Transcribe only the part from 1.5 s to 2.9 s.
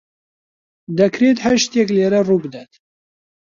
شتێک لێرە ڕووبدات.